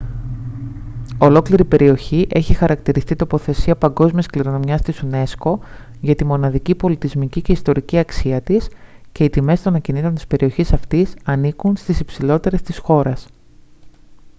[1.17, 5.57] ολόκληρη η περιοχή έχει χαρακτηριστεί τοποθεσία παγκόσμιας κληρονομιάς της unesco
[6.01, 8.69] για τη μοναδική πολιτισμική και ιστορική αξία της
[9.11, 13.27] και οι τιμές των ακινήτων της περιοχής αυτής ανήκουν στις υψηλότερες της χώρας